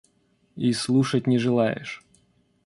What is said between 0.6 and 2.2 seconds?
слушать не желаешь!